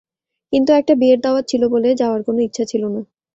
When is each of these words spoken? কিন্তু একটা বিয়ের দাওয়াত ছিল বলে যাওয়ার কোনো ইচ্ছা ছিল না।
কিন্তু 0.53 0.71
একটা 0.73 0.93
বিয়ের 0.95 1.19
দাওয়াত 1.21 1.45
ছিল 1.47 1.63
বলে 1.73 1.89
যাওয়ার 1.95 2.21
কোনো 2.27 2.39
ইচ্ছা 2.41 2.63
ছিল 2.71 2.83
না। 2.87 3.01